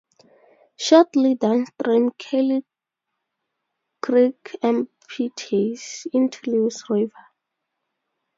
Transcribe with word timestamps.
Shortly 0.77 1.35
downstream 1.35 2.09
Curly 2.17 2.65
Creek 4.01 4.57
empties 4.63 6.07
into 6.11 6.49
Lewis 6.49 6.89
River. 6.89 7.13